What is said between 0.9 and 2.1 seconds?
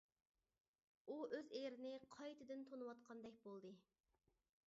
ئۇ ئۆز ئېرىنى